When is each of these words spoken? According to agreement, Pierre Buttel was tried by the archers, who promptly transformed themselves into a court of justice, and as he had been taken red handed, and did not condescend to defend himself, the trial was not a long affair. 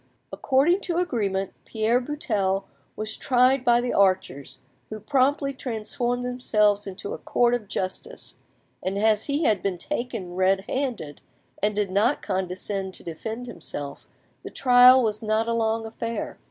According 0.33 0.81
to 0.81 0.97
agreement, 0.97 1.53
Pierre 1.63 2.01
Buttel 2.01 2.63
was 2.95 3.15
tried 3.15 3.63
by 3.63 3.79
the 3.79 3.93
archers, 3.93 4.57
who 4.89 4.99
promptly 4.99 5.51
transformed 5.51 6.25
themselves 6.25 6.87
into 6.87 7.13
a 7.13 7.19
court 7.19 7.53
of 7.53 7.67
justice, 7.67 8.37
and 8.81 8.97
as 8.97 9.25
he 9.25 9.43
had 9.43 9.61
been 9.61 9.77
taken 9.77 10.33
red 10.33 10.61
handed, 10.61 11.21
and 11.61 11.75
did 11.75 11.91
not 11.91 12.23
condescend 12.23 12.95
to 12.95 13.03
defend 13.03 13.45
himself, 13.45 14.07
the 14.41 14.49
trial 14.49 15.03
was 15.03 15.21
not 15.21 15.47
a 15.47 15.53
long 15.53 15.85
affair. 15.85 16.39